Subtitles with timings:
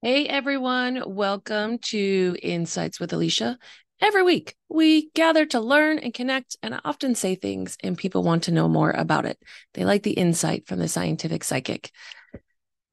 [0.00, 3.58] Hey everyone, welcome to Insights with Alicia.
[4.00, 8.22] Every week, we gather to learn and connect, and I often say things, and people
[8.22, 9.42] want to know more about it.
[9.74, 11.90] They like the insight from the scientific psychic.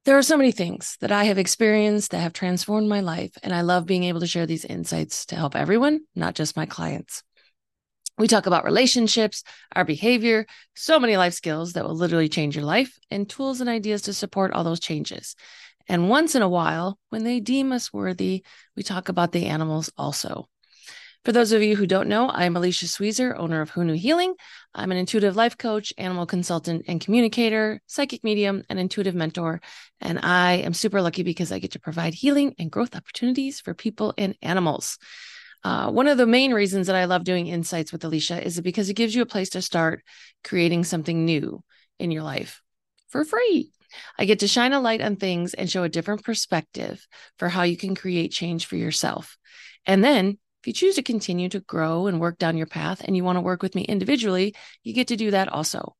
[0.04, 3.54] There are so many things that I have experienced that have transformed my life, and
[3.54, 7.22] I love being able to share these insights to help everyone, not just my clients.
[8.18, 9.44] We talk about relationships,
[9.76, 10.44] our behavior,
[10.74, 14.12] so many life skills that will literally change your life, and tools and ideas to
[14.12, 15.36] support all those changes.
[15.88, 18.44] And once in a while, when they deem us worthy,
[18.76, 20.48] we talk about the animals also.
[21.24, 24.34] For those of you who don't know, I'm Alicia Sweezer, owner of Knew Healing.
[24.72, 29.60] I'm an intuitive life coach, animal consultant, and communicator, psychic medium, and intuitive mentor.
[30.00, 33.74] And I am super lucky because I get to provide healing and growth opportunities for
[33.74, 34.98] people and animals.
[35.64, 38.88] Uh, one of the main reasons that I love doing insights with Alicia is because
[38.88, 40.04] it gives you a place to start
[40.44, 41.64] creating something new
[41.98, 42.62] in your life
[43.08, 43.72] for free.
[44.18, 47.06] I get to shine a light on things and show a different perspective
[47.38, 49.36] for how you can create change for yourself.
[49.86, 53.16] And then, if you choose to continue to grow and work down your path and
[53.16, 55.94] you want to work with me individually, you get to do that also.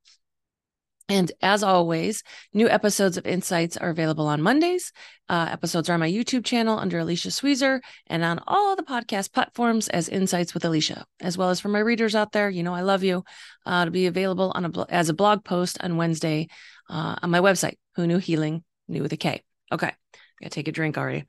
[1.08, 4.92] And as always, new episodes of Insights are available on Mondays.
[5.28, 9.32] Uh, episodes are on my YouTube channel under Alicia Sweezer and on all the podcast
[9.32, 12.50] platforms as Insights with Alicia, as well as for my readers out there.
[12.50, 13.22] You know, I love you.
[13.64, 16.48] Uh, to be available on a as a blog post on Wednesday
[16.88, 19.42] uh, on my website, Who Knew Healing, new with a K.
[19.72, 19.92] Okay,
[20.40, 21.24] gotta take a drink already.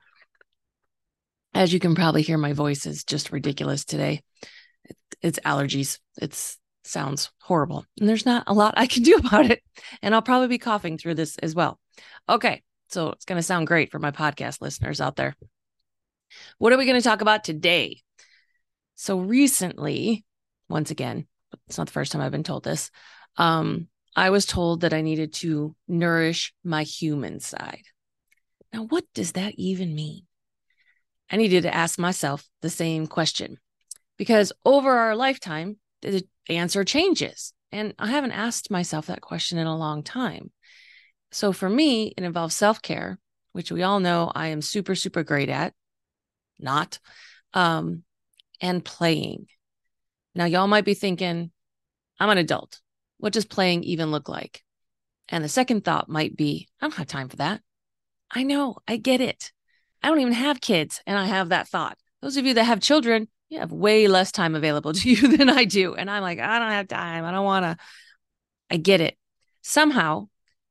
[1.54, 4.22] As you can probably hear, my voice is just ridiculous today.
[5.22, 6.00] It's allergies.
[6.22, 7.86] It's sounds horrible.
[8.00, 9.62] And there's not a lot I can do about it.
[10.02, 11.80] And I'll probably be coughing through this as well.
[12.30, 12.64] Okay.
[12.90, 15.36] So it's going to sound great for my podcast listeners out there.
[16.58, 18.02] What are we going to talk about today?
[18.96, 20.26] So recently,
[20.70, 21.28] once again,
[21.68, 22.90] it's not the first time I've been told this.
[23.36, 23.88] Um,
[24.18, 27.84] I was told that I needed to nourish my human side.
[28.74, 30.24] Now, what does that even mean?
[31.30, 33.59] I needed to ask myself the same question
[34.18, 37.53] because over our lifetime, the answer changes.
[37.72, 40.52] And I haven't asked myself that question in a long time.
[41.31, 43.20] So for me, it involves self care,
[43.52, 45.75] which we all know I am super, super great at,
[46.58, 46.97] not,
[47.53, 48.03] um,
[48.62, 49.46] and playing.
[50.34, 51.52] Now, y'all might be thinking,
[52.20, 52.80] I'm an adult.
[53.17, 54.63] What does playing even look like?
[55.29, 57.61] And the second thought might be, I don't have time for that.
[58.31, 59.51] I know, I get it.
[60.01, 61.97] I don't even have kids, and I have that thought.
[62.22, 65.50] Those of you that have children, you have way less time available to you than
[65.50, 65.95] I do.
[65.95, 67.25] And I'm like, I don't have time.
[67.25, 67.78] I don't want to.
[68.69, 69.17] I get it.
[69.61, 70.28] Somehow,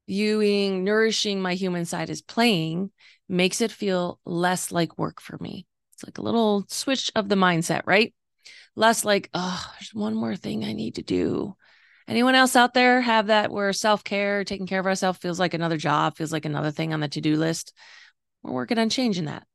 [0.07, 2.91] viewing nourishing my human side as playing
[3.29, 5.67] makes it feel less like work for me.
[5.95, 8.15] It's like a little switch of the mindset, right?
[8.75, 11.57] Less like, oh, there's one more thing I need to do.
[12.09, 15.55] Anyone else out there have that where self care, taking care of ourselves feels like
[15.55, 17.73] another job, feels like another thing on the to do list?
[18.43, 19.47] We're working on changing that.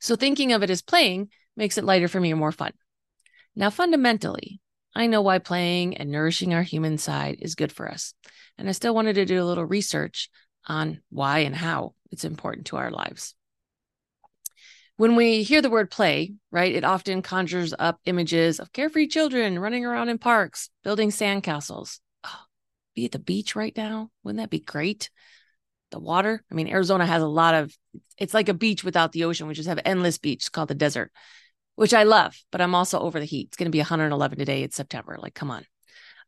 [0.00, 2.72] So thinking of it as playing makes it lighter for me and more fun.
[3.54, 4.60] Now, fundamentally,
[4.94, 8.14] I know why playing and nourishing our human side is good for us.
[8.58, 10.30] And I still wanted to do a little research
[10.66, 13.34] on why and how it's important to our lives.
[15.00, 19.58] When we hear the word play, right, it often conjures up images of carefree children
[19.58, 22.00] running around in parks, building sandcastles.
[22.22, 22.42] Oh,
[22.94, 24.10] be at the beach right now.
[24.22, 25.08] Wouldn't that be great?
[25.90, 26.44] The water.
[26.52, 27.74] I mean, Arizona has a lot of,
[28.18, 29.46] it's like a beach without the ocean.
[29.46, 30.40] We just have endless beach.
[30.40, 31.12] It's called the desert,
[31.76, 33.46] which I love, but I'm also over the heat.
[33.46, 34.64] It's going to be 111 today.
[34.64, 35.16] It's September.
[35.18, 35.64] Like, come on.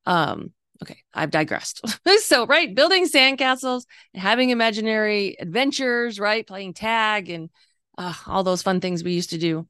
[0.07, 1.85] Um, okay, I've digressed.
[2.23, 3.83] so, right, building sandcastles,
[4.15, 7.51] having imaginary adventures, right, playing tag and
[7.99, 9.67] uh, all those fun things we used to do.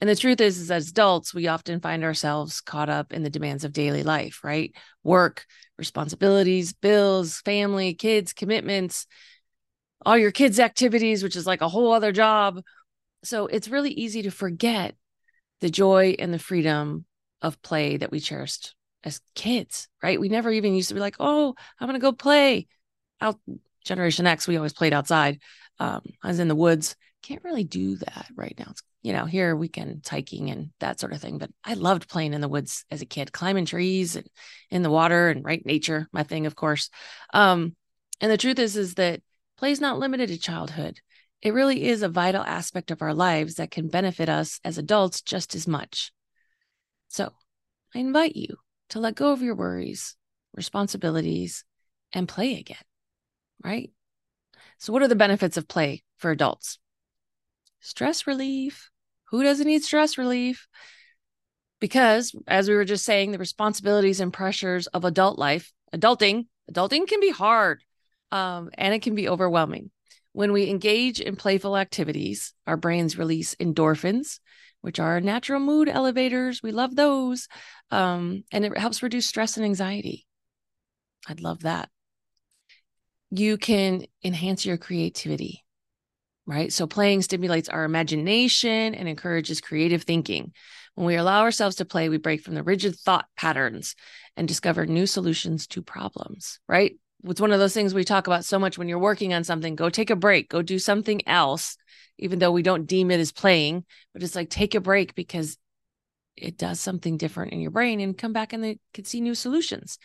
[0.00, 3.30] And the truth is, is as adults, we often find ourselves caught up in the
[3.30, 4.72] demands of daily life, right?
[5.02, 5.44] Work,
[5.76, 9.06] responsibilities, bills, family, kids, commitments,
[10.06, 12.62] all your kids' activities, which is like a whole other job.
[13.24, 14.94] So it's really easy to forget
[15.60, 17.04] the joy and the freedom
[17.42, 20.20] of play that we cherished as kids, right?
[20.20, 22.68] We never even used to be like, oh, I'm going to go play
[23.20, 23.38] out.
[23.84, 25.40] Generation X, we always played outside.
[25.78, 28.66] Um, I was in the woods can't really do that right now.
[28.70, 31.38] It's, you know, here weekend hiking and that sort of thing.
[31.38, 34.26] But I loved playing in the woods as a kid, climbing trees and
[34.70, 36.90] in the water and right nature, my thing, of course.
[37.32, 37.74] Um,
[38.20, 39.20] and the truth is, is that
[39.56, 41.00] play is not limited to childhood.
[41.40, 45.22] It really is a vital aspect of our lives that can benefit us as adults
[45.22, 46.12] just as much.
[47.08, 47.32] So
[47.94, 48.56] I invite you
[48.90, 50.16] to let go of your worries,
[50.54, 51.64] responsibilities,
[52.12, 52.78] and play again,
[53.62, 53.90] right?
[54.78, 56.78] So, what are the benefits of play for adults?
[57.80, 58.90] Stress relief.
[59.30, 60.66] Who doesn't need stress relief?
[61.80, 67.06] Because, as we were just saying, the responsibilities and pressures of adult life, adulting, adulting
[67.06, 67.82] can be hard
[68.32, 69.90] um, and it can be overwhelming.
[70.32, 74.40] When we engage in playful activities, our brains release endorphins,
[74.80, 76.62] which are natural mood elevators.
[76.62, 77.48] We love those.
[77.90, 80.26] Um, and it helps reduce stress and anxiety.
[81.28, 81.88] I'd love that.
[83.30, 85.64] You can enhance your creativity,
[86.48, 86.72] right?
[86.72, 90.52] So, playing stimulates our imagination and encourages creative thinking.
[90.94, 93.94] When we allow ourselves to play, we break from the rigid thought patterns
[94.34, 96.96] and discover new solutions to problems, right?
[97.24, 99.76] It's one of those things we talk about so much when you're working on something.
[99.76, 101.76] Go take a break, go do something else,
[102.18, 103.84] even though we don't deem it as playing,
[104.14, 105.58] but it's like take a break because
[106.34, 109.34] it does something different in your brain and come back and they can see new
[109.34, 109.98] solutions.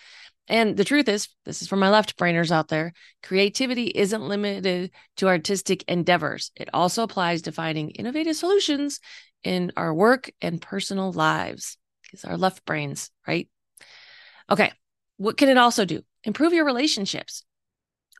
[0.47, 4.91] And the truth is, this is for my left brainers out there creativity isn't limited
[5.17, 6.51] to artistic endeavors.
[6.55, 8.99] It also applies to finding innovative solutions
[9.43, 13.47] in our work and personal lives because our left brains, right?
[14.49, 14.71] Okay.
[15.17, 16.01] What can it also do?
[16.23, 17.43] Improve your relationships.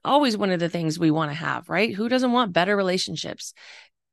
[0.06, 1.94] Always one of the things we want to have, right?
[1.94, 3.54] Who doesn't want better relationships?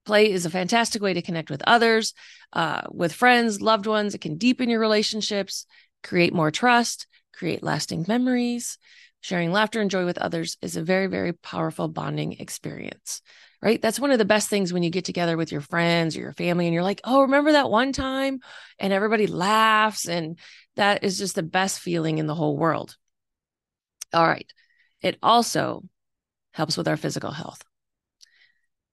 [0.06, 2.14] Play is a fantastic way to connect with others,
[2.52, 4.14] uh, with friends, loved ones.
[4.14, 5.66] It can deepen your relationships,
[6.02, 8.78] create more trust, create lasting memories.
[9.22, 13.20] Sharing laughter and joy with others is a very, very powerful bonding experience,
[13.60, 13.80] right?
[13.80, 16.32] That's one of the best things when you get together with your friends or your
[16.32, 18.40] family and you're like, oh, remember that one time?
[18.78, 20.08] And everybody laughs.
[20.08, 20.38] And
[20.76, 22.96] that is just the best feeling in the whole world.
[24.12, 24.50] All right.
[25.02, 25.82] It also
[26.52, 27.62] helps with our physical health,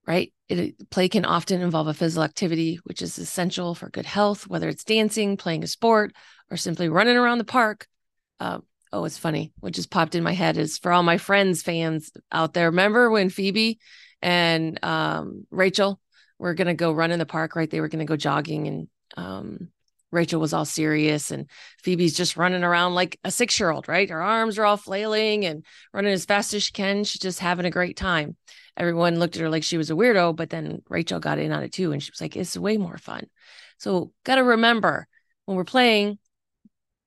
[0.06, 0.33] right?
[0.50, 4.69] It, play can often involve a physical activity, which is essential for good health, whether
[4.69, 6.13] it's dancing, playing a sport,
[6.51, 7.88] or simply running around the park.
[8.39, 8.60] Uh,
[8.94, 9.54] oh, it's funny.
[9.60, 12.69] What just popped in my head is for all my friends, fans out there.
[12.69, 13.80] Remember when Phoebe
[14.22, 16.00] and um, Rachel
[16.39, 17.69] were going to go run in the park, right?
[17.69, 19.69] They were going to go jogging and um,
[20.12, 21.50] Rachel was all serious and
[21.84, 24.10] Phoebe's just running around like a six year old, right?
[24.10, 27.04] Her arms are all flailing and running as fast as she can.
[27.04, 28.38] She's just having a great time.
[28.78, 31.63] Everyone looked at her like she was a weirdo, but then Rachel got in on
[31.63, 31.92] it too.
[31.92, 33.28] And she was like, it's way more fun.
[33.80, 35.07] So, got to remember
[35.45, 36.19] when we're playing,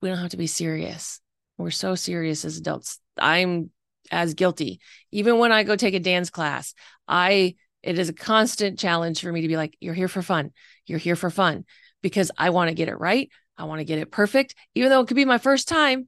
[0.01, 1.20] we don't have to be serious.
[1.61, 2.99] We're so serious as adults.
[3.17, 3.71] I'm
[4.11, 4.79] as guilty.
[5.11, 6.73] Even when I go take a dance class,
[7.07, 10.51] I, it is a constant challenge for me to be like, you're here for fun.
[10.85, 11.65] You're here for fun
[12.01, 13.29] because I want to get it right.
[13.57, 16.07] I want to get it perfect, even though it could be my first time.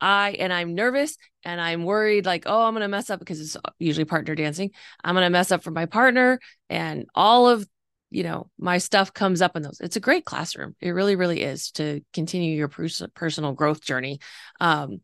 [0.00, 3.40] I and I'm nervous and I'm worried like, oh, I'm going to mess up because
[3.40, 4.70] it's usually partner dancing.
[5.02, 7.66] I'm going to mess up for my partner and all of,
[8.14, 9.80] you know, my stuff comes up in those.
[9.80, 10.76] It's a great classroom.
[10.80, 14.20] It really really is to continue your personal growth journey.
[14.60, 15.00] Um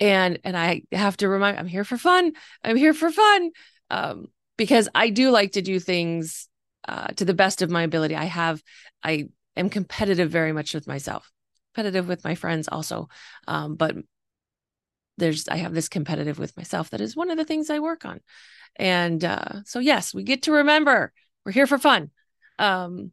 [0.00, 2.32] and and I have to remind I'm here for fun.
[2.62, 3.50] I'm here for fun.
[3.90, 4.26] Um
[4.56, 6.48] because I do like to do things
[6.86, 8.14] uh, to the best of my ability.
[8.14, 8.62] I have
[9.02, 11.30] I am competitive very much with myself,
[11.74, 13.08] competitive with my friends also.
[13.46, 13.96] Um, but
[15.16, 18.04] there's, I have this competitive with myself that is one of the things I work
[18.04, 18.20] on.
[18.76, 21.12] And uh, so, yes, we get to remember
[21.44, 22.10] we're here for fun.
[22.58, 23.12] Um,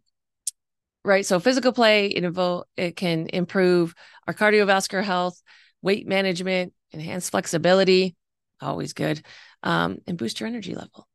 [1.04, 1.26] right.
[1.26, 3.96] So, physical play, it, invo- it can improve
[4.28, 5.42] our cardiovascular health,
[5.82, 8.16] weight management, enhance flexibility,
[8.62, 9.22] always good,
[9.64, 11.08] um, and boost your energy level.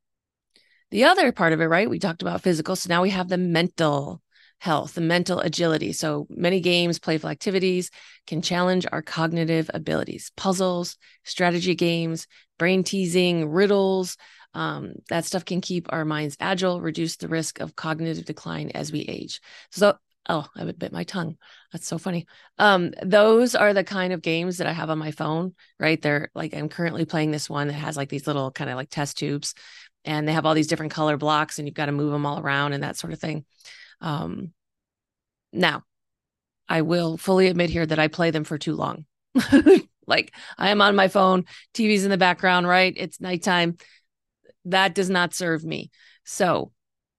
[0.91, 1.91] The other part of it, right?
[1.91, 2.77] We talked about physical.
[2.77, 4.23] So now we have the mental
[4.59, 5.93] health and mental agility.
[5.93, 7.91] So many games, playful activities
[8.27, 12.27] can challenge our cognitive abilities, puzzles, strategy games,
[12.59, 14.17] brain teasing, riddles.
[14.57, 18.91] Um, that stuff can keep our minds agile, reduce the risk of cognitive decline as
[18.91, 19.43] we age.
[19.71, 19.99] So,
[20.31, 21.37] oh, I would bit my tongue.
[21.73, 22.27] That's so funny.
[22.59, 26.01] Um, those are the kind of games that I have on my phone, right?
[26.01, 28.89] They're like, I'm currently playing this one that has like these little kind of like
[28.89, 29.53] test tubes
[30.07, 32.41] and they have all these different color blocks and you've got to move them all
[32.41, 33.45] around and that sort of thing.
[34.01, 34.55] Um,
[35.53, 35.83] now,
[36.67, 39.05] I will fully admit here that I play them for too long.
[40.07, 42.95] like I am on my phone, TV's in the background, right?
[42.97, 43.77] It's nighttime.
[44.67, 45.91] That does not serve me.
[46.25, 46.73] So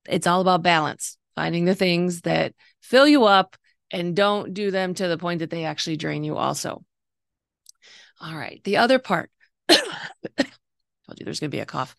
[0.08, 3.56] it's all about balance, finding the things that fill you up
[3.92, 6.84] and don't do them to the point that they actually drain you, also.
[8.20, 8.62] All right.
[8.63, 9.30] The other part,
[9.70, 9.80] told
[11.18, 11.96] you there's going to be a cough.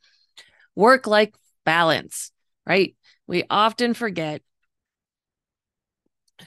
[0.75, 2.31] Work like balance,
[2.67, 2.95] right?
[3.26, 4.43] We often forget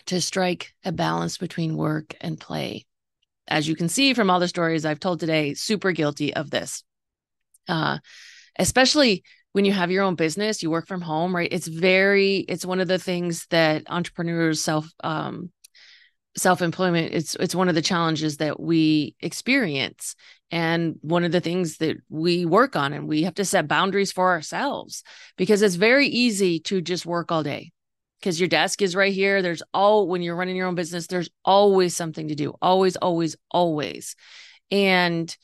[0.08, 2.86] to strike a balance between work and play.
[3.48, 6.84] As you can see from all the stories I've told today, super guilty of this.
[7.68, 8.00] Uh,
[8.58, 11.52] especially when you have your own business, you work from home, right?
[11.52, 15.52] It's very, it's one of the things that entrepreneurs self, um,
[16.38, 20.16] self-employment it's it's one of the challenges that we experience
[20.50, 24.14] and one of the things that we work on and we have to set boundaries
[24.14, 25.04] for ourselves
[25.36, 27.74] because it's very easy to just work all day
[28.22, 29.42] because your desk is right here.
[29.42, 32.54] There's all when you're running your own business, there's always something to do.
[32.62, 34.16] Always, always, always.
[34.70, 35.36] And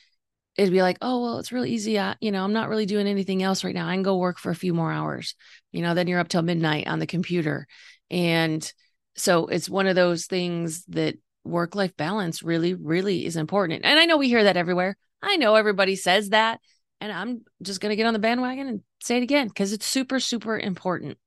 [0.58, 2.00] it'd be like, oh, well, it's really easy.
[2.00, 3.88] I, you know, I'm not really doing anything else right now.
[3.88, 5.36] I can go work for a few more hours.
[5.72, 7.68] You know, then you're up till midnight on the computer.
[8.10, 8.72] And
[9.16, 13.86] so it's one of those things that work life balance really, really is important.
[13.86, 14.98] And I know we hear that everywhere.
[15.22, 16.60] I know everybody says that.
[17.00, 19.86] And I'm just going to get on the bandwagon and say it again because it's
[19.86, 21.20] super, super important.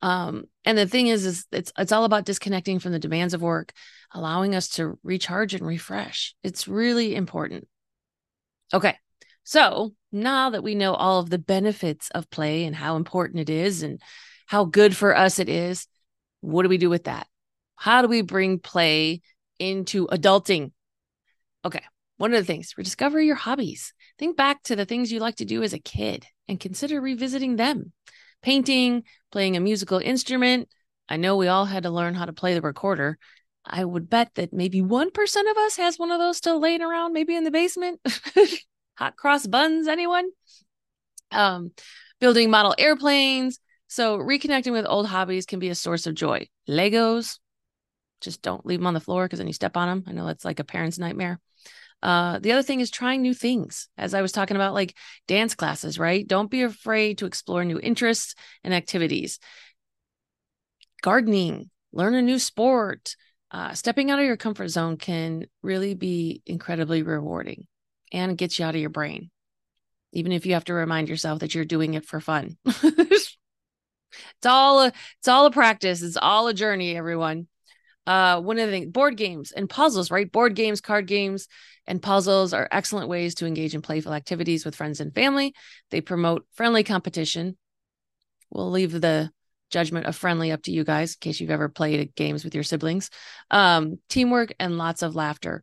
[0.00, 3.42] Um, and the thing is, is it's it's all about disconnecting from the demands of
[3.42, 3.74] work,
[4.12, 6.34] allowing us to recharge and refresh.
[6.42, 7.68] It's really important.
[8.72, 8.96] Okay.
[9.44, 13.50] So now that we know all of the benefits of play and how important it
[13.50, 14.00] is and
[14.46, 15.86] how good for us it is,
[16.40, 17.26] what do we do with that?
[17.76, 19.22] How do we bring play
[19.58, 20.72] into adulting?
[21.64, 21.82] Okay.
[22.18, 23.94] One of the things, rediscover your hobbies.
[24.18, 27.56] Think back to the things you like to do as a kid and consider revisiting
[27.56, 27.92] them.
[28.42, 30.68] Painting, playing a musical instrument.
[31.08, 33.18] I know we all had to learn how to play the recorder.
[33.64, 37.12] I would bet that maybe 1% of us has one of those still laying around,
[37.12, 38.00] maybe in the basement.
[38.96, 40.30] Hot cross buns, anyone?
[41.30, 41.72] Um,
[42.20, 43.58] building model airplanes.
[43.86, 46.48] So, reconnecting with old hobbies can be a source of joy.
[46.68, 47.38] Legos,
[48.20, 50.04] just don't leave them on the floor because then you step on them.
[50.06, 51.40] I know that's like a parent's nightmare.
[52.02, 53.88] Uh, the other thing is trying new things.
[53.98, 56.26] As I was talking about, like dance classes, right?
[56.26, 59.38] Don't be afraid to explore new interests and activities.
[61.02, 63.16] Gardening, learn a new sport.
[63.50, 67.66] Uh, stepping out of your comfort zone can really be incredibly rewarding
[68.12, 69.30] and gets you out of your brain,
[70.12, 72.56] even if you have to remind yourself that you're doing it for fun.
[72.64, 73.36] it's
[74.44, 76.02] all a, it's all a practice.
[76.02, 77.48] It's all a journey, everyone
[78.06, 81.48] uh one of the things board games and puzzles right board games card games
[81.86, 85.54] and puzzles are excellent ways to engage in playful activities with friends and family
[85.90, 87.56] they promote friendly competition
[88.50, 89.30] we'll leave the
[89.70, 92.64] judgment of friendly up to you guys in case you've ever played games with your
[92.64, 93.10] siblings
[93.50, 95.62] um teamwork and lots of laughter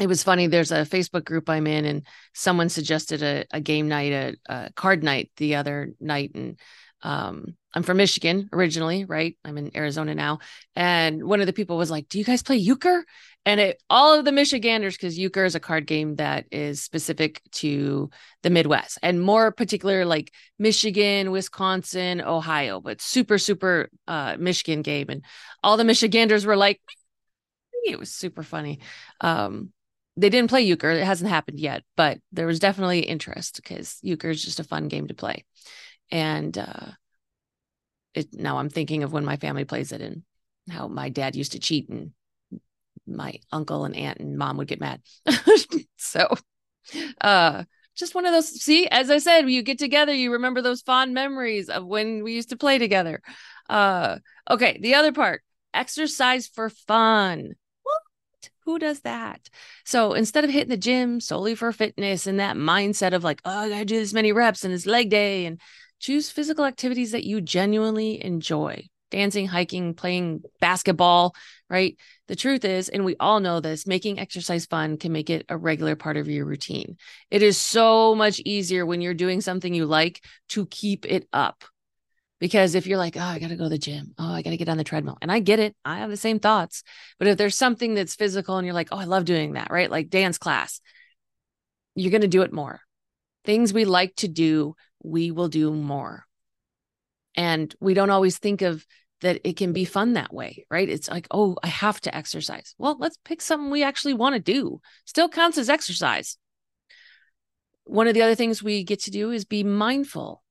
[0.00, 3.88] it was funny there's a facebook group i'm in and someone suggested a, a game
[3.88, 6.58] night a, a card night the other night and
[7.04, 9.36] um, I'm from Michigan originally, right?
[9.44, 10.38] I'm in Arizona now.
[10.74, 13.04] And one of the people was like, Do you guys play euchre?
[13.46, 17.42] And it all of the Michiganders, because euchre is a card game that is specific
[17.52, 18.10] to
[18.42, 25.06] the Midwest and more particular like Michigan, Wisconsin, Ohio, but super, super uh Michigan game.
[25.10, 25.24] And
[25.62, 26.80] all the Michiganders were like,
[27.84, 28.80] it was super funny.
[29.20, 29.72] Um,
[30.16, 34.30] they didn't play euchre, it hasn't happened yet, but there was definitely interest because euchre
[34.30, 35.44] is just a fun game to play
[36.10, 36.86] and uh
[38.14, 40.22] it now i'm thinking of when my family plays it and
[40.70, 42.12] how my dad used to cheat and
[43.06, 45.00] my uncle and aunt and mom would get mad.
[45.96, 46.28] So
[47.20, 47.64] uh
[47.96, 51.14] just one of those see as i said you get together you remember those fond
[51.14, 53.22] memories of when we used to play together.
[53.68, 54.18] Uh
[54.50, 55.42] okay the other part
[55.72, 57.54] exercise for fun.
[57.82, 58.50] What?
[58.64, 59.48] Who does that?
[59.84, 63.58] So instead of hitting the gym solely for fitness and that mindset of like oh
[63.60, 65.58] i gotta do this many reps and it's leg day and
[66.04, 71.34] Choose physical activities that you genuinely enjoy dancing, hiking, playing basketball,
[71.70, 71.96] right?
[72.28, 75.56] The truth is, and we all know this, making exercise fun can make it a
[75.56, 76.96] regular part of your routine.
[77.30, 81.64] It is so much easier when you're doing something you like to keep it up.
[82.40, 84.50] Because if you're like, oh, I got to go to the gym, oh, I got
[84.50, 86.82] to get on the treadmill, and I get it, I have the same thoughts.
[87.18, 89.90] But if there's something that's physical and you're like, oh, I love doing that, right?
[89.90, 90.80] Like dance class,
[91.94, 92.80] you're going to do it more.
[93.44, 96.26] Things we like to do we will do more.
[97.34, 98.86] And we don't always think of
[99.20, 100.88] that it can be fun that way, right?
[100.88, 102.74] It's like, oh, I have to exercise.
[102.78, 104.80] Well, let's pick something we actually want to do.
[105.04, 106.36] Still counts as exercise.
[107.84, 110.42] One of the other things we get to do is be mindful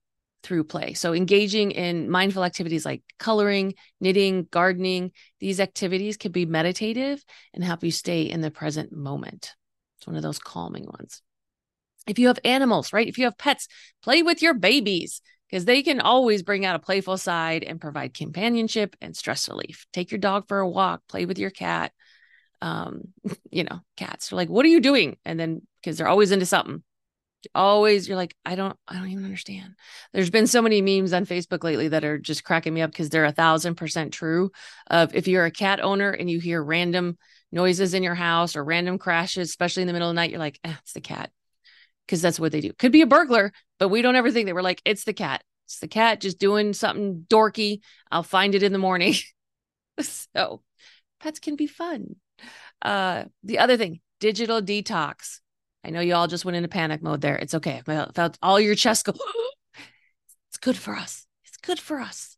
[0.42, 0.94] through play.
[0.94, 7.24] So, engaging in mindful activities like coloring, knitting, gardening, these activities can be meditative
[7.54, 9.54] and help you stay in the present moment.
[9.98, 11.22] It's one of those calming ones
[12.06, 13.08] if you have animals, right?
[13.08, 13.68] If you have pets,
[14.02, 18.14] play with your babies because they can always bring out a playful side and provide
[18.14, 19.86] companionship and stress relief.
[19.92, 21.92] Take your dog for a walk, play with your cat.
[22.62, 23.12] Um,
[23.50, 25.16] you know, cats are like, what are you doing?
[25.24, 26.82] And then because they're always into something.
[27.54, 29.74] Always, you're like, I don't, I don't even understand.
[30.14, 33.10] There's been so many memes on Facebook lately that are just cracking me up because
[33.10, 34.50] they're a thousand percent true.
[34.86, 37.18] Of if you're a cat owner and you hear random
[37.52, 40.38] noises in your house or random crashes, especially in the middle of the night, you're
[40.38, 41.30] like, eh, it's the cat
[42.06, 42.72] because that's what they do.
[42.74, 45.42] Could be a burglar, but we don't ever think that we're like, it's the cat.
[45.66, 47.80] It's the cat just doing something dorky.
[48.10, 49.14] I'll find it in the morning.
[50.00, 50.62] so
[51.20, 52.16] pets can be fun.
[52.82, 55.40] Uh, the other thing, digital detox.
[55.84, 57.36] I know you all just went into panic mode there.
[57.36, 57.82] It's okay.
[57.86, 59.12] I felt all your chest go.
[60.48, 61.26] it's good for us.
[61.44, 62.36] It's good for us.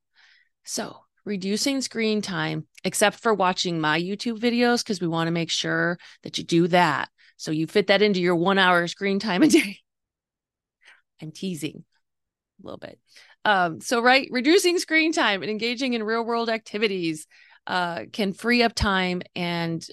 [0.65, 5.51] So reducing screen time, except for watching my YouTube videos, because we want to make
[5.51, 9.43] sure that you do that So you fit that into your one hour screen time
[9.43, 9.79] a day.
[11.21, 11.85] I'm teasing
[12.63, 12.99] a little bit.
[13.45, 17.27] Um, so, right, reducing screen time and engaging in real world activities
[17.67, 19.87] uh, can free up time and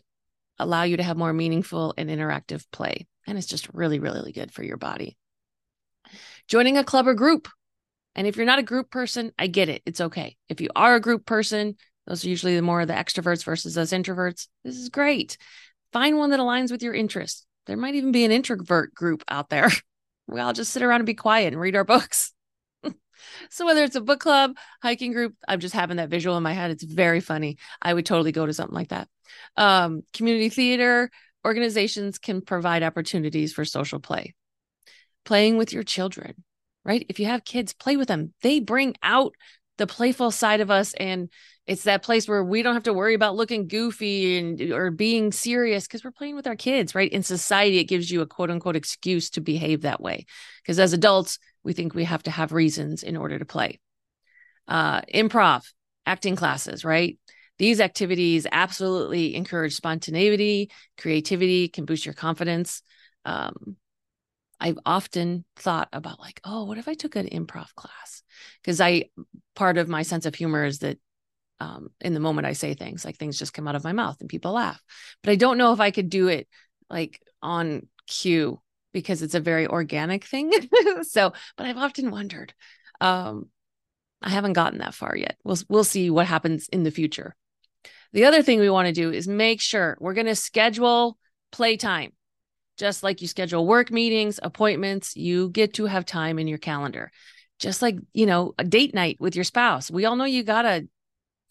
[0.60, 3.08] allow you to have more meaningful and interactive play.
[3.28, 5.18] And it's just really, really good for your body.
[6.48, 7.48] Joining a club or group.
[8.16, 9.82] And if you're not a group person, I get it.
[9.86, 10.36] It's okay.
[10.50, 13.78] If you are a group person, those are usually the more of the extroverts versus
[13.78, 14.48] us introverts.
[14.64, 15.38] This is great.
[15.94, 17.46] Find one that aligns with your interests.
[17.68, 19.70] There might even be an introvert group out there.
[20.26, 22.32] We all just sit around and be quiet and read our books.
[23.50, 26.54] so whether it's a book club, hiking group, I'm just having that visual in my
[26.54, 26.72] head.
[26.72, 27.58] It's very funny.
[27.82, 29.10] I would totally go to something like that.
[29.58, 31.12] Um, community theater
[31.46, 34.34] organizations can provide opportunities for social play.
[35.26, 36.46] Playing with your children,
[36.86, 37.06] right?
[37.10, 38.34] If you have kids, play with them.
[38.44, 39.34] They bring out
[39.78, 41.30] the playful side of us and
[41.66, 45.32] it's that place where we don't have to worry about looking goofy and or being
[45.32, 47.12] serious because we're playing with our kids right?
[47.12, 50.26] In society it gives you a quote unquote excuse to behave that way
[50.62, 53.80] because as adults we think we have to have reasons in order to play.
[54.68, 55.64] Uh improv
[56.06, 57.18] acting classes right?
[57.60, 62.82] These activities absolutely encourage spontaneity creativity can boost your confidence.
[63.26, 63.78] Um
[64.60, 68.24] I've often thought about like, oh, what if I took an improv class?
[68.62, 69.06] Because I
[69.56, 71.00] part of my sense of humor is that
[71.60, 74.18] um, in the moment I say things, like things just come out of my mouth
[74.20, 74.82] and people laugh.
[75.22, 76.48] But I don't know if I could do it
[76.90, 78.60] like on cue
[78.94, 80.52] because it's a very organic thing.
[81.04, 82.54] so, but I've often wondered.
[83.02, 83.50] Um,
[84.22, 85.38] I haven't gotten that far yet.
[85.44, 87.36] We'll we'll see what happens in the future.
[88.14, 91.18] The other thing we want to do is make sure we're going to schedule
[91.52, 92.14] playtime.
[92.78, 97.12] Just like you schedule work meetings, appointments, you get to have time in your calendar.
[97.60, 99.92] Just like, you know, a date night with your spouse.
[99.92, 100.88] We all know you got to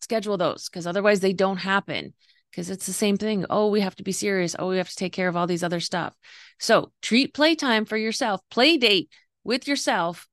[0.03, 2.15] schedule those because otherwise they don't happen
[2.51, 3.47] because it's the same thing.
[3.49, 4.55] Oh, we have to be serious.
[4.59, 6.15] Oh, we have to take care of all these other stuff.
[6.59, 9.11] So treat playtime for yourself, play date
[9.43, 10.29] with yourself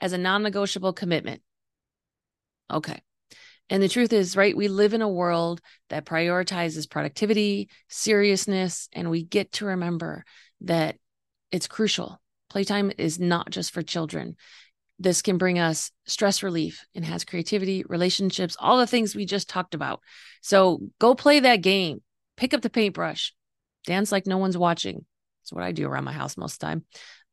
[0.00, 1.42] as a non negotiable commitment.
[2.70, 3.00] Okay.
[3.68, 9.10] And the truth is, right, we live in a world that prioritizes productivity, seriousness, and
[9.10, 10.24] we get to remember
[10.62, 10.96] that
[11.52, 12.20] it's crucial.
[12.48, 14.36] Playtime is not just for children.
[15.00, 19.74] This can bring us stress relief, enhance creativity, relationships, all the things we just talked
[19.74, 20.00] about.
[20.42, 22.02] So go play that game,
[22.36, 23.32] pick up the paintbrush,
[23.86, 25.06] dance like no one's watching.
[25.40, 26.84] That's what I do around my house most of the time.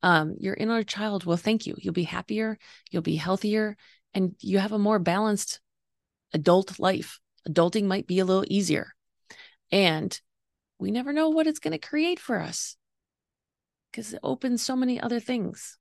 [0.01, 1.75] Um, your inner child will thank you.
[1.77, 2.57] You'll be happier,
[2.89, 3.75] you'll be healthier,
[4.13, 5.59] and you have a more balanced
[6.33, 7.19] adult life.
[7.49, 8.93] Adulting might be a little easier.
[9.73, 10.17] And
[10.79, 12.77] we never know what it's going to create for us
[13.91, 15.77] because it opens so many other things.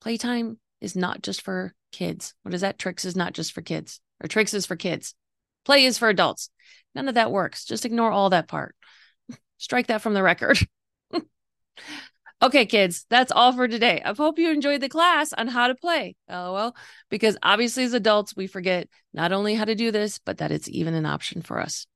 [0.00, 2.34] Playtime is not just for kids.
[2.42, 2.78] What is that?
[2.78, 5.14] Trix is not just for kids, or Trix is for kids.
[5.64, 6.50] Play is for adults.
[6.94, 7.64] None of that works.
[7.64, 8.74] Just ignore all that part.
[9.58, 10.58] Strike that from the record.
[12.40, 14.00] Okay, kids, that's all for today.
[14.04, 16.14] I hope you enjoyed the class on how to play.
[16.30, 16.76] LOL.
[17.10, 20.68] Because obviously, as adults, we forget not only how to do this, but that it's
[20.68, 21.86] even an option for us.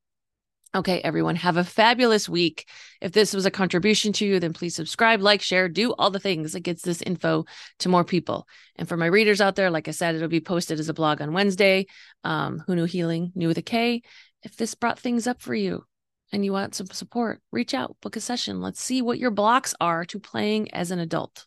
[0.74, 2.66] Okay, everyone, have a fabulous week.
[3.02, 6.18] If this was a contribution to you, then please subscribe, like, share, do all the
[6.18, 7.44] things that gets this info
[7.80, 8.48] to more people.
[8.76, 11.20] And for my readers out there, like I said, it'll be posted as a blog
[11.20, 11.86] on Wednesday.
[12.24, 14.00] Um, Who Knew Healing, New with a K.
[14.44, 15.84] If this brought things up for you,
[16.32, 18.62] and you want some support, reach out, book a session.
[18.62, 21.46] Let's see what your blocks are to playing as an adult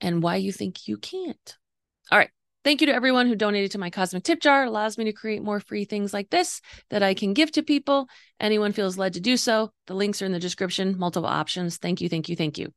[0.00, 1.56] and why you think you can't.
[2.12, 2.30] All right.
[2.64, 4.64] Thank you to everyone who donated to my cosmic tip jar.
[4.64, 7.62] It allows me to create more free things like this that I can give to
[7.62, 8.08] people.
[8.40, 9.70] Anyone feels led to do so.
[9.86, 11.76] The links are in the description, multiple options.
[11.76, 12.72] Thank you, thank you, thank you.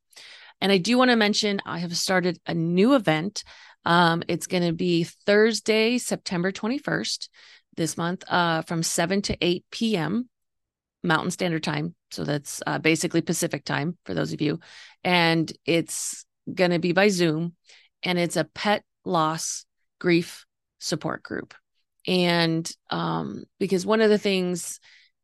[0.60, 3.46] And I do want to mention I have started a new event.
[3.86, 7.30] Um, it's going to be Thursday, September 21st
[7.78, 10.28] this month uh, from 7 to 8 p.m.
[11.02, 11.96] Mountain Standard Time.
[12.12, 14.60] So that's uh, basically Pacific time for those of you.
[15.06, 17.54] And it's going to be by Zoom
[18.04, 19.66] and it's a pet loss
[20.00, 20.46] grief
[20.80, 21.54] support group.
[22.08, 24.80] And um, because one of the things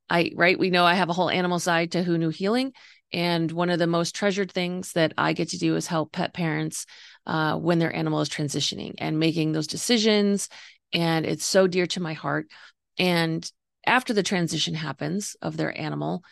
[0.10, 2.74] I, right, we know I have a whole animal side to Who Knew Healing.
[3.14, 6.34] And one of the most treasured things that I get to do is help pet
[6.34, 6.86] parents
[7.26, 10.50] uh, when their animal is transitioning and making those decisions.
[10.92, 12.48] And it's so dear to my heart.
[12.98, 13.50] And
[13.86, 16.24] after the transition happens of their animal,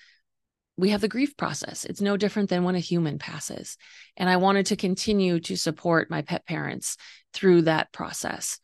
[0.82, 1.86] we have the grief process.
[1.86, 3.78] It's no different than when a human passes.
[4.18, 6.98] And I wanted to continue to support my pet parents
[7.34, 8.60] through that process.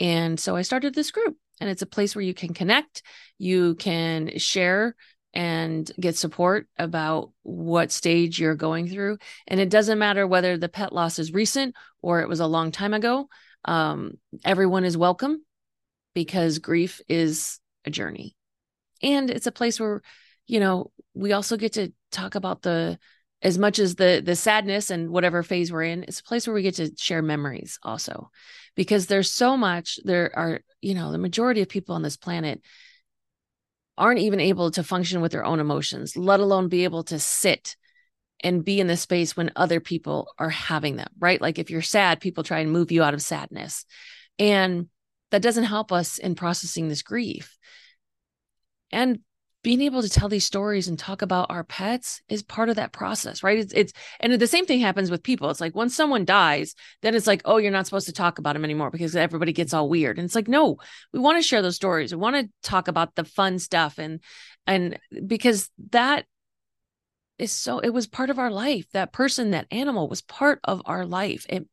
[0.00, 3.02] And so I started this group, and it's a place where you can connect,
[3.36, 4.96] you can share
[5.34, 9.18] and get support about what stage you're going through.
[9.46, 12.72] And it doesn't matter whether the pet loss is recent or it was a long
[12.72, 13.28] time ago.
[13.66, 15.44] Um, everyone is welcome
[16.14, 18.34] because grief is a journey.
[19.02, 20.00] And it's a place where
[20.48, 22.98] you know, we also get to talk about the
[23.40, 26.54] as much as the the sadness and whatever phase we're in it's a place where
[26.54, 28.30] we get to share memories also.
[28.74, 32.60] Because there's so much there are you know the majority of people on this planet
[33.96, 37.76] aren't even able to function with their own emotions let alone be able to sit
[38.44, 41.40] and be in the space when other people are having them right?
[41.40, 43.84] Like if you're sad people try and move you out of sadness.
[44.38, 44.88] And
[45.30, 47.58] that doesn't help us in processing this grief.
[48.90, 49.20] And
[49.62, 52.92] being able to tell these stories and talk about our pets is part of that
[52.92, 53.58] process, right?
[53.58, 55.50] It's, it's and the same thing happens with people.
[55.50, 58.52] It's like when someone dies, then it's like, oh, you're not supposed to talk about
[58.54, 60.18] them anymore because everybody gets all weird.
[60.18, 60.76] And it's like, no,
[61.12, 62.12] we want to share those stories.
[62.12, 64.20] We want to talk about the fun stuff and
[64.66, 66.24] and because that
[67.38, 68.86] is so it was part of our life.
[68.92, 71.46] That person, that animal was part of our life.
[71.48, 71.66] It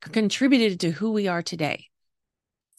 [0.00, 1.87] contributed to who we are today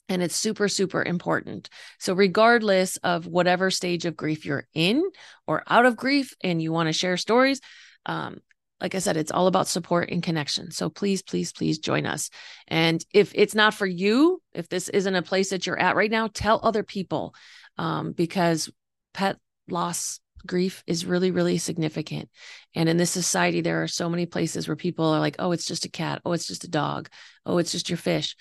[0.09, 1.69] and it's super super important.
[1.99, 5.03] So regardless of whatever stage of grief you're in
[5.47, 7.61] or out of grief and you want to share stories
[8.05, 8.39] um,
[8.81, 10.71] like i said it's all about support and connection.
[10.71, 12.29] So please please please join us.
[12.67, 16.11] And if it's not for you if this isn't a place that you're at right
[16.11, 17.35] now tell other people
[17.77, 18.69] um, because
[19.13, 19.37] pet
[19.69, 22.29] loss grief is really really significant.
[22.73, 25.65] And in this society there are so many places where people are like oh it's
[25.65, 26.21] just a cat.
[26.25, 27.09] Oh it's just a dog.
[27.45, 28.35] Oh it's just your fish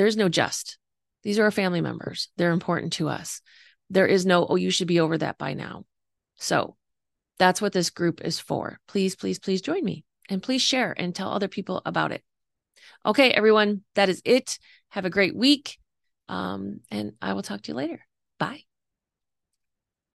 [0.00, 0.78] there's no just.
[1.22, 2.28] These are our family members.
[2.38, 3.42] They're important to us.
[3.90, 5.84] There is no, oh, you should be over that by now.
[6.36, 6.76] So
[7.38, 8.78] that's what this group is for.
[8.88, 12.22] Please, please, please join me and please share and tell other people about it.
[13.04, 14.58] Okay, everyone, that is it.
[14.88, 15.78] Have a great week.
[16.30, 18.00] Um, and I will talk to you later.
[18.38, 18.69] Bye.